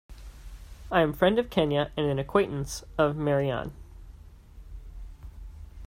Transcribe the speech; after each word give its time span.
I 0.91 1.01
am 1.01 1.13
friend 1.13 1.37
of 1.37 1.51
Kenya 1.51 1.91
and 1.95 2.07
an 2.07 2.17
acquaintance 2.17 2.83
of 2.97 3.15
Marianne. 3.15 3.71